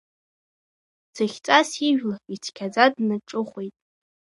Ӡыхьҵас, 1.13 1.69
ижәла, 1.87 2.17
ицқьаӡа, 2.33 2.85
днаҿыхәеит. 2.93 3.75